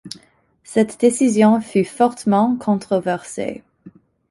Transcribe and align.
Cette 0.63 0.99
décision 0.99 1.61
fut 1.61 1.83
fortement 1.85 2.55
controversée. 2.55 3.61